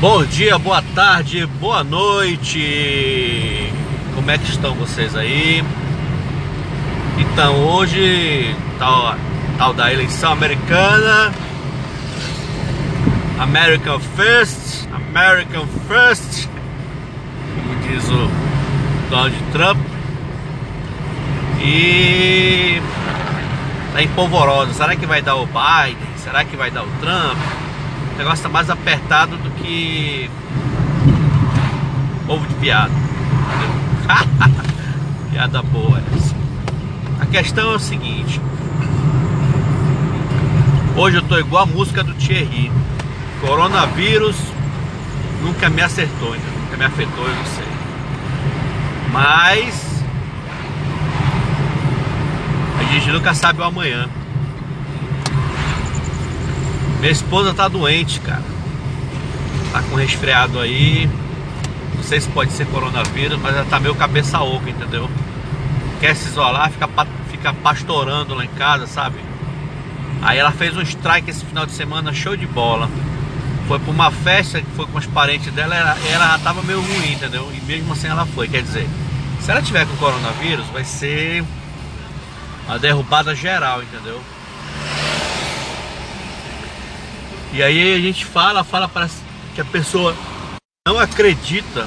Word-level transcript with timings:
Bom 0.00 0.24
dia, 0.24 0.56
boa 0.60 0.80
tarde, 0.94 1.44
boa 1.60 1.82
noite. 1.82 3.68
Como 4.14 4.30
é 4.30 4.38
que 4.38 4.48
estão 4.48 4.72
vocês 4.76 5.16
aí? 5.16 5.64
Então 7.18 7.56
hoje 7.64 8.54
tal, 8.78 9.16
tal 9.58 9.74
da 9.74 9.92
eleição 9.92 10.30
americana. 10.30 11.34
American 13.40 13.98
First, 13.98 14.86
American 14.92 15.66
First, 15.88 16.46
como 17.56 17.80
diz 17.82 18.08
o 18.08 18.30
Donald 19.10 19.36
Trump. 19.50 19.78
E 21.60 22.80
tá 23.92 24.00
empolvorosa. 24.00 24.74
Será 24.74 24.94
que 24.94 25.06
vai 25.06 25.22
dar 25.22 25.34
o 25.34 25.46
Biden? 25.46 26.08
Será 26.18 26.44
que 26.44 26.56
vai 26.56 26.70
dar 26.70 26.84
o 26.84 26.90
Trump? 27.00 27.36
O 28.14 28.18
negócio 28.18 28.44
tá 28.44 28.48
mais 28.48 28.70
apertado 28.70 29.36
do 29.36 29.57
que 29.68 30.30
ovo 32.26 32.46
de 32.46 32.54
piada. 32.54 32.92
piada 35.30 35.62
boa 35.62 36.02
essa. 36.14 36.34
A 37.20 37.26
questão 37.26 37.72
é 37.72 37.76
o 37.76 37.78
seguinte. 37.78 38.40
Hoje 40.96 41.18
eu 41.18 41.22
tô 41.22 41.38
igual 41.38 41.64
a 41.64 41.66
música 41.66 42.02
do 42.02 42.14
Thierry. 42.14 42.72
Coronavírus 43.42 44.36
nunca 45.42 45.68
me 45.68 45.82
acertou, 45.82 46.32
ainda, 46.32 46.46
nunca 46.62 46.76
me 46.78 46.84
afetou, 46.84 47.24
eu 47.24 47.34
não 47.34 47.44
sei. 47.44 47.68
Mas 49.12 50.02
a 52.80 52.84
gente 52.84 53.10
nunca 53.10 53.34
sabe 53.34 53.60
o 53.60 53.64
amanhã. 53.64 54.08
Minha 57.00 57.12
esposa 57.12 57.52
tá 57.52 57.68
doente, 57.68 58.18
cara. 58.20 58.57
Tá 59.78 59.84
com 59.88 59.94
resfriado 59.94 60.58
aí. 60.58 61.08
Não 61.94 62.02
sei 62.02 62.20
se 62.20 62.28
pode 62.30 62.50
ser 62.50 62.66
coronavírus, 62.66 63.38
mas 63.40 63.54
ela 63.54 63.64
tá 63.64 63.78
meio 63.78 63.94
cabeça 63.94 64.40
oca, 64.40 64.68
entendeu? 64.68 65.08
Quer 66.00 66.16
se 66.16 66.30
isolar, 66.30 66.68
fica, 66.72 66.88
fica 67.30 67.52
pastorando 67.54 68.34
lá 68.34 68.44
em 68.44 68.48
casa, 68.48 68.88
sabe? 68.88 69.18
Aí 70.20 70.36
ela 70.36 70.50
fez 70.50 70.76
um 70.76 70.82
strike 70.82 71.30
esse 71.30 71.44
final 71.44 71.64
de 71.64 71.70
semana, 71.70 72.12
show 72.12 72.36
de 72.36 72.44
bola. 72.44 72.90
Foi 73.68 73.78
pra 73.78 73.92
uma 73.92 74.10
festa 74.10 74.60
que 74.60 74.70
foi 74.72 74.84
com 74.86 74.98
os 74.98 75.06
parentes 75.06 75.52
dela, 75.52 75.76
ela, 75.76 75.96
ela 76.10 76.38
tava 76.40 76.60
meio 76.62 76.80
ruim, 76.80 77.12
entendeu? 77.12 77.48
E 77.54 77.64
mesmo 77.64 77.92
assim 77.92 78.08
ela 78.08 78.26
foi. 78.26 78.48
Quer 78.48 78.62
dizer, 78.62 78.88
se 79.40 79.48
ela 79.48 79.62
tiver 79.62 79.86
com 79.86 79.96
coronavírus, 79.98 80.66
vai 80.72 80.82
ser 80.82 81.44
uma 82.66 82.80
derrubada 82.80 83.32
geral, 83.32 83.80
entendeu? 83.80 84.20
E 87.52 87.62
aí 87.62 87.94
a 87.94 88.00
gente 88.00 88.24
fala, 88.24 88.64
fala 88.64 88.88
para 88.88 89.08
que 89.58 89.62
a 89.62 89.64
pessoa 89.64 90.14
não 90.86 91.00
acredita 91.00 91.84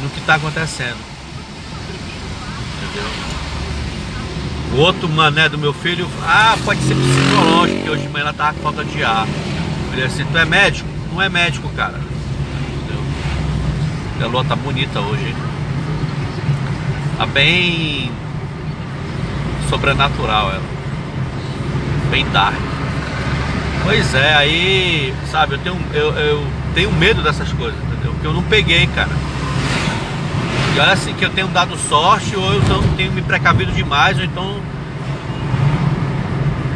no 0.00 0.08
que 0.10 0.20
está 0.20 0.36
acontecendo. 0.36 0.96
Entendeu? 2.76 3.10
O 4.72 4.76
outro 4.76 5.08
mané 5.08 5.48
do 5.48 5.58
meu 5.58 5.72
filho, 5.72 6.08
ah, 6.22 6.56
pode 6.64 6.80
ser 6.82 6.94
psicológico, 6.94 7.78
porque 7.78 7.90
hoje 7.90 8.02
de 8.02 8.08
manhã 8.10 8.26
ela 8.26 8.32
tava 8.32 8.54
com 8.54 8.62
falta 8.62 8.84
de 8.84 9.02
ar. 9.02 9.26
Eu 9.26 9.90
falei 9.90 10.04
assim, 10.04 10.24
tu 10.24 10.38
é 10.38 10.44
médico? 10.44 10.88
Não 11.12 11.20
é 11.20 11.28
médico, 11.28 11.68
cara. 11.70 11.98
Entendeu? 11.98 13.02
A 14.22 14.26
lua 14.28 14.44
tá 14.44 14.54
bonita 14.54 15.00
hoje, 15.00 15.26
hein? 15.26 15.36
Tá 17.18 17.26
bem 17.26 18.12
sobrenatural 19.68 20.52
ela. 20.52 20.62
Bem 22.08 22.24
dark. 22.30 22.75
Pois 23.86 24.14
é, 24.16 24.34
aí, 24.34 25.14
sabe, 25.30 25.54
eu 25.54 25.58
tenho, 25.58 25.78
eu, 25.94 26.12
eu 26.12 26.46
tenho 26.74 26.90
medo 26.90 27.22
dessas 27.22 27.52
coisas, 27.52 27.80
entendeu? 27.84 28.10
Porque 28.10 28.26
eu 28.26 28.32
não 28.32 28.42
peguei, 28.42 28.84
cara. 28.88 29.08
E 30.74 30.80
olha 30.80 30.90
assim 30.90 31.14
que 31.14 31.24
eu 31.24 31.30
tenho 31.30 31.46
dado 31.46 31.78
sorte 31.78 32.34
ou 32.34 32.52
eu 32.52 32.60
não 32.64 32.82
tenho 32.96 33.12
me 33.12 33.22
precavido 33.22 33.70
demais, 33.70 34.18
ou 34.18 34.24
então 34.24 34.60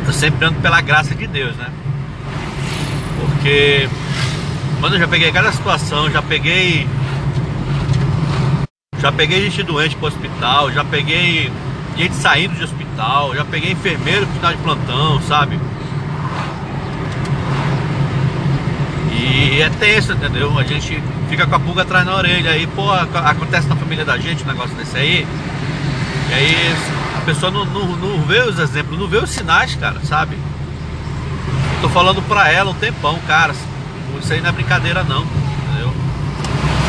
eu 0.07 0.13
sempre 0.13 0.47
ando 0.47 0.61
pela 0.61 0.81
graça 0.81 1.13
de 1.13 1.27
Deus, 1.27 1.57
né? 1.57 1.69
Porque 3.19 3.89
quando 4.79 4.93
eu 4.93 5.01
já 5.01 5.09
peguei 5.09 5.33
cada 5.33 5.51
situação, 5.51 6.09
já 6.13 6.23
peguei 6.23 6.87
já 9.01 9.11
peguei 9.11 9.43
gente 9.51 9.65
doente 9.65 9.97
pro 9.97 10.07
hospital, 10.07 10.71
já 10.71 10.85
peguei 10.85 11.51
gente 11.97 12.15
saindo 12.15 12.55
de 12.55 12.63
hospital, 12.63 13.35
já 13.35 13.45
peguei 13.45 13.73
enfermeiro 13.73 14.27
pro 14.27 14.37
final 14.37 14.53
de 14.53 14.59
plantão, 14.59 15.21
sabe? 15.23 15.59
É 19.61 19.69
tenso, 19.69 20.13
entendeu? 20.13 20.59
A 20.59 20.65
gente 20.65 21.03
fica 21.29 21.47
com 21.47 21.55
a 21.55 21.61
pulga 21.61 21.83
atrás 21.83 22.07
na 22.07 22.15
orelha. 22.15 22.53
Aí, 22.53 22.67
pô, 22.67 22.91
acontece 22.91 23.69
na 23.69 23.77
família 23.77 24.07
da 24.07 24.17
gente 24.17 24.43
um 24.43 24.47
negócio 24.47 24.75
desse 24.75 24.97
aí. 24.97 25.27
E 26.31 26.33
aí 26.33 26.75
a 27.19 27.21
pessoa 27.21 27.53
não, 27.53 27.67
não, 27.67 27.87
não 27.97 28.23
vê 28.23 28.41
os 28.41 28.59
exemplos, 28.59 28.99
não 28.99 29.07
vê 29.07 29.19
os 29.19 29.29
sinais, 29.29 29.75
cara, 29.75 30.01
sabe? 30.05 30.39
tô 31.83 31.89
falando 31.89 32.23
pra 32.23 32.51
ela 32.51 32.71
um 32.71 32.75
tempão, 32.75 33.19
cara. 33.27 33.55
Isso 34.19 34.33
aí 34.33 34.41
não 34.41 34.49
é 34.49 34.53
brincadeira 34.53 35.03
não, 35.03 35.23
entendeu? 35.23 35.93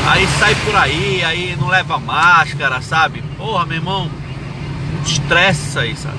Aí 0.07 0.27
sai 0.39 0.55
por 0.55 0.75
aí, 0.75 1.23
aí 1.23 1.57
não 1.59 1.67
leva 1.67 1.97
máscara, 1.97 2.81
sabe? 2.81 3.21
Porra, 3.37 3.65
meu 3.65 3.77
irmão, 3.77 4.09
estresse 5.05 5.67
isso 5.67 5.79
aí, 5.79 5.95
sabe? 5.95 6.17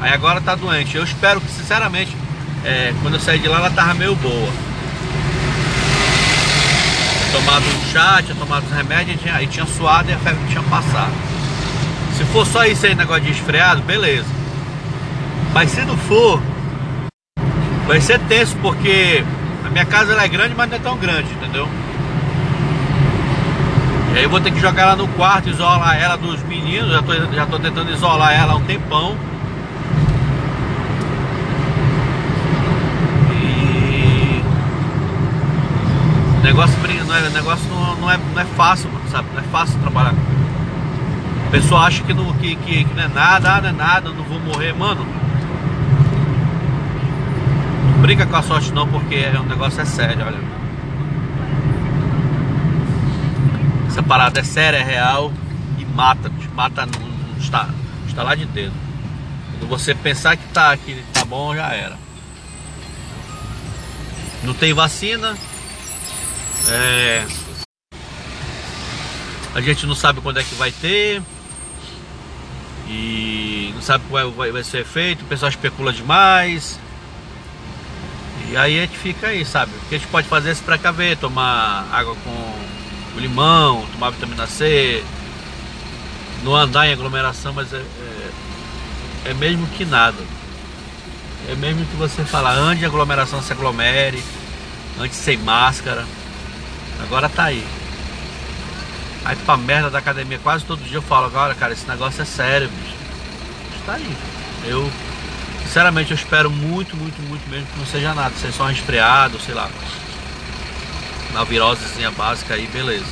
Aí 0.00 0.12
agora 0.12 0.40
tá 0.40 0.54
doente. 0.54 0.96
Eu 0.96 1.02
espero 1.02 1.40
que, 1.40 1.50
sinceramente, 1.50 2.16
é, 2.64 2.94
quando 3.02 3.14
eu 3.14 3.20
sair 3.20 3.38
de 3.38 3.48
lá, 3.48 3.58
ela 3.58 3.70
tava 3.70 3.94
meio 3.94 4.14
boa 4.14 4.67
tomado 7.32 7.64
um 7.64 7.92
chá, 7.92 8.22
tinha 8.22 8.34
tomado 8.34 8.64
os 8.64 8.72
remédios 8.72 9.16
e 9.16 9.18
tinha, 9.18 9.42
e 9.42 9.46
tinha 9.46 9.66
suado 9.66 10.10
e 10.10 10.14
a 10.14 10.18
febre 10.18 10.40
tinha 10.48 10.62
passado. 10.64 11.12
Se 12.16 12.24
for 12.24 12.46
só 12.46 12.64
isso 12.64 12.86
aí, 12.86 12.94
negócio 12.94 13.22
de 13.22 13.32
esfriado, 13.32 13.82
beleza. 13.82 14.26
Mas 15.52 15.70
se 15.70 15.82
não 15.82 15.96
for, 15.96 16.42
vai 17.86 18.00
ser 18.00 18.18
tenso, 18.20 18.56
porque 18.56 19.24
a 19.64 19.70
minha 19.70 19.84
casa 19.84 20.12
ela 20.12 20.24
é 20.24 20.28
grande, 20.28 20.54
mas 20.56 20.68
não 20.68 20.76
é 20.76 20.80
tão 20.80 20.96
grande, 20.96 21.30
entendeu? 21.32 21.68
E 24.14 24.18
aí 24.18 24.24
eu 24.24 24.30
vou 24.30 24.40
ter 24.40 24.50
que 24.50 24.60
jogar 24.60 24.82
ela 24.82 24.96
no 24.96 25.06
quarto, 25.08 25.48
isolar 25.48 25.96
ela 25.96 26.16
dos 26.16 26.42
meninos, 26.44 26.90
já 26.90 27.02
tô, 27.02 27.14
já 27.14 27.46
tô 27.46 27.58
tentando 27.58 27.92
isolar 27.92 28.32
ela 28.32 28.54
há 28.54 28.56
um 28.56 28.64
tempão. 28.64 29.16
negócio, 36.48 36.74
não 37.08 37.14
é, 37.14 37.30
negócio 37.30 37.66
não, 37.70 37.96
não, 37.96 38.10
é, 38.10 38.18
não 38.18 38.40
é 38.40 38.44
fácil, 38.44 38.90
sabe? 39.10 39.28
Não 39.32 39.40
é 39.40 39.44
fácil 39.44 39.80
trabalhar. 39.80 40.12
A 41.46 41.50
pessoa 41.50 41.80
acha 41.80 42.04
que 42.04 42.12
não, 42.12 42.30
que, 42.34 42.54
que, 42.56 42.84
que 42.84 42.94
não 42.94 43.02
é 43.02 43.08
nada, 43.08 43.56
ah, 43.56 43.60
não 43.62 43.70
é 43.70 43.72
nada, 43.72 44.10
não 44.10 44.22
vou 44.24 44.38
morrer, 44.38 44.74
mano. 44.74 45.06
Não 47.92 48.02
brinca 48.02 48.26
com 48.26 48.36
a 48.36 48.42
sorte 48.42 48.70
não, 48.72 48.86
porque 48.86 49.24
o 49.40 49.42
negócio 49.44 49.80
é 49.80 49.86
sério, 49.86 50.22
olha. 50.24 50.38
Essa 53.88 54.02
parada 54.02 54.40
é 54.40 54.44
séria, 54.44 54.76
é 54.76 54.82
real 54.82 55.32
e 55.78 55.86
mata, 55.86 56.30
mata 56.54 56.84
no, 56.84 57.38
está, 57.40 57.70
está 58.06 58.22
lá 58.22 58.34
de 58.34 58.44
dedo. 58.44 58.74
Quando 59.58 59.70
você 59.70 59.94
pensar 59.94 60.36
que 60.36 60.46
tá, 60.48 60.76
que 60.76 61.02
tá 61.14 61.24
bom, 61.24 61.54
já 61.56 61.72
era. 61.72 61.96
Não 64.44 64.52
tem 64.52 64.74
vacina, 64.74 65.34
é... 66.68 67.26
A 69.54 69.60
gente 69.60 69.86
não 69.86 69.94
sabe 69.94 70.20
quando 70.20 70.38
é 70.38 70.44
que 70.44 70.54
vai 70.54 70.70
ter. 70.70 71.22
E 72.88 73.72
não 73.74 73.82
sabe 73.82 74.04
qual 74.08 74.30
vai, 74.30 74.50
vai 74.50 74.62
ser 74.62 74.84
feito. 74.84 75.22
O 75.22 75.26
pessoal 75.26 75.50
especula 75.50 75.92
demais. 75.92 76.78
E 78.50 78.56
aí 78.56 78.78
a 78.78 78.82
gente 78.82 78.96
fica 78.96 79.28
aí, 79.28 79.44
sabe? 79.44 79.72
O 79.76 79.88
que 79.88 79.94
a 79.94 79.98
gente 79.98 80.08
pode 80.08 80.26
fazer 80.26 80.50
é 80.50 80.54
se 80.54 80.62
precaver, 80.62 81.16
tomar 81.18 81.86
água 81.92 82.16
com 82.24 82.58
limão, 83.18 83.84
tomar 83.92 84.10
vitamina 84.10 84.46
C, 84.46 85.04
não 86.42 86.54
andar 86.54 86.86
em 86.86 86.92
aglomeração, 86.92 87.52
mas 87.52 87.72
é, 87.74 87.76
é, 87.76 89.30
é 89.30 89.34
mesmo 89.34 89.66
que 89.68 89.84
nada. 89.84 90.16
É 91.48 91.54
mesmo 91.54 91.84
que 91.86 91.96
você 91.96 92.24
fala, 92.24 92.52
ande 92.52 92.82
em 92.82 92.86
aglomeração, 92.86 93.42
se 93.42 93.52
aglomere, 93.52 94.22
antes 94.98 95.18
sem 95.18 95.36
máscara. 95.36 96.06
Agora 97.02 97.28
tá 97.28 97.44
aí. 97.44 97.64
Aí 99.24 99.36
pra 99.36 99.56
merda 99.56 99.90
da 99.90 99.98
academia, 99.98 100.38
quase 100.38 100.64
todo 100.64 100.82
dia 100.82 100.98
eu 100.98 101.02
falo, 101.02 101.26
agora 101.26 101.54
cara, 101.54 101.72
esse 101.72 101.86
negócio 101.86 102.22
é 102.22 102.24
sério, 102.24 102.68
bicho. 102.68 102.96
Está 103.80 103.94
aí. 103.94 104.16
Eu, 104.64 104.90
sinceramente, 105.64 106.10
eu 106.10 106.16
espero 106.16 106.50
muito, 106.50 106.96
muito, 106.96 107.20
muito 107.22 107.48
mesmo 107.48 107.66
que 107.66 107.78
não 107.78 107.86
seja 107.86 108.14
nada. 108.14 108.34
Seja 108.36 108.52
só 108.52 108.64
um 108.64 108.68
resfriado, 108.68 109.38
sei 109.40 109.54
lá. 109.54 109.68
Uma 111.30 111.44
virosezinha 111.44 112.10
básica 112.10 112.54
aí, 112.54 112.66
beleza. 112.68 113.06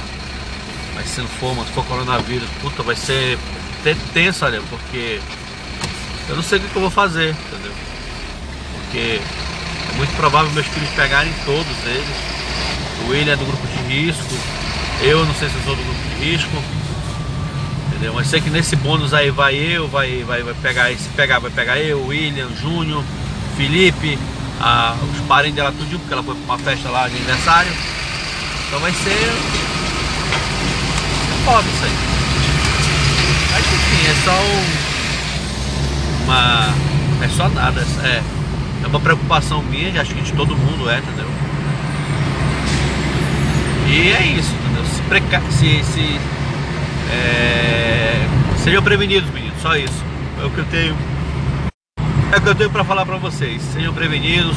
Mas 0.95 1.09
se 1.09 1.21
não 1.21 1.29
for, 1.29 1.55
mas 1.55 1.67
se 1.67 1.73
for 1.75 1.85
coronavírus, 1.85 2.49
puta, 2.63 2.83
vai 2.83 2.97
ser 2.97 3.39
tenso, 4.13 4.45
olha, 4.45 4.61
porque 4.63 5.21
eu 6.29 6.35
não 6.35 6.43
sei 6.43 6.59
o 6.59 6.63
que 6.63 6.75
eu 6.75 6.83
vou 6.83 6.91
fazer, 6.91 7.31
entendeu? 7.31 7.73
Porque 8.73 9.21
é 9.93 9.97
muito 9.97 10.17
provável 10.17 10.51
meus 10.53 10.67
filhos 10.67 10.89
pegarem 10.91 11.33
todos 11.45 11.77
eles 11.85 12.36
O 13.05 13.11
William 13.11 13.33
é 13.33 13.37
do 13.37 13.45
grupo 13.45 13.67
de 13.67 13.95
risco. 13.95 14.35
Eu 15.03 15.25
não 15.25 15.35
sei 15.35 15.49
se 15.49 15.55
eu 15.57 15.63
sou 15.63 15.77
do 15.77 15.83
grupo 15.83 16.01
de 16.09 16.25
risco. 16.25 16.63
Entendeu? 17.89 18.13
Mas 18.15 18.27
sei 18.27 18.41
que 18.41 18.51
nesse 18.51 18.77
bônus 18.77 19.15
aí 19.15 19.31
vai 19.31 19.55
eu, 19.55 19.89
vai, 19.89 20.23
vai, 20.25 20.43
vai 20.43 20.55
pegar, 20.55 20.91
se 20.91 21.09
pegar, 21.17 21.39
vai 21.39 21.51
pegar 21.51 21.79
eu, 21.79 22.07
William, 22.07 22.49
Júnior, 22.61 23.03
Felipe, 23.57 24.19
a, 24.61 24.95
os 25.15 25.21
parentes 25.27 25.57
dela 25.57 25.73
tudo, 25.73 25.99
porque 25.99 26.13
ela 26.13 26.23
foi 26.23 26.35
pra 26.35 26.45
uma 26.45 26.59
festa 26.59 26.91
lá 26.91 27.09
de 27.09 27.17
aniversário. 27.17 27.73
Então 28.67 28.81
vai 28.81 28.93
ser. 28.93 29.33
Foda 31.45 31.67
isso 31.69 31.85
aí. 31.85 31.93
Mas 33.53 33.65
enfim, 33.65 34.11
é 34.11 34.15
só 34.25 34.33
um, 34.43 36.25
uma. 36.25 36.75
É 37.25 37.29
só 37.29 37.49
nada. 37.49 37.81
É, 38.05 38.23
é 38.85 38.87
uma 38.87 39.01
preocupação 39.01 39.63
minha, 39.63 40.01
acho 40.01 40.15
que 40.15 40.21
de 40.21 40.33
todo 40.33 40.57
mundo 40.57 40.91
é, 40.91 40.99
entendeu? 40.99 41.29
E 43.89 44.13
é 44.13 44.23
isso, 44.39 44.53
entendeu? 44.55 44.85
Se, 45.51 45.83
se, 45.83 45.93
se 45.93 46.21
é... 47.13 48.27
Sejam 48.59 48.83
prevenidos, 48.83 49.31
meninos, 49.31 49.61
só 49.63 49.77
isso. 49.77 50.05
É 50.43 50.45
o 50.45 50.51
que 50.51 50.59
eu 50.59 50.65
tenho. 50.65 50.97
É 52.33 52.37
o 52.37 52.41
que 52.41 52.49
eu 52.49 52.55
tenho 52.55 52.71
para 52.71 52.85
falar 52.85 53.07
para 53.07 53.17
vocês. 53.17 53.63
Sejam 53.63 53.95
prevenidos. 53.95 54.57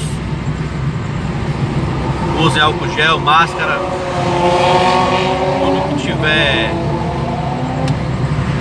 Usem 2.40 2.62
álcool 2.62 2.90
gel, 2.96 3.20
máscara. 3.20 3.78
Tudo 5.60 5.96
que 5.96 6.08
tiver 6.08 6.72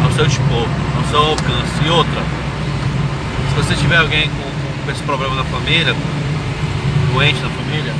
ao 0.04 0.12
seu 0.12 0.26
dispor, 0.26 0.66
ao 0.96 1.04
seu 1.10 1.18
alcance. 1.18 1.84
E 1.84 1.88
outra, 1.88 2.22
se 3.48 3.54
você 3.56 3.74
tiver 3.76 3.96
alguém 3.96 4.28
com, 4.28 4.84
com 4.84 4.90
esse 4.90 5.02
problema 5.02 5.34
na 5.34 5.44
família, 5.44 5.94
doente 7.14 7.40
na 7.40 7.48
família, 7.48 7.94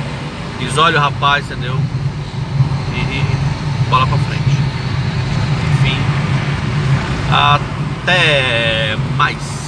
isole 0.61 0.97
o 0.97 0.99
rapaz, 0.99 1.45
entendeu? 1.45 1.79
E, 2.95 3.89
bola 3.89 4.07
pra 4.07 4.17
frente. 4.17 4.39
Até 7.31 8.97
mais. 9.17 9.58